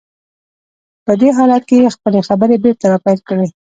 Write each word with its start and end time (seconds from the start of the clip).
په 1.05 1.11
دې 1.19 1.29
حالت 1.37 1.63
کې 1.69 1.75
يې 1.81 1.93
خپلې 1.95 2.19
خبرې 2.27 2.55
بېرته 2.63 2.85
را 2.91 2.97
پيل 3.05 3.19
کړې. 3.29 3.47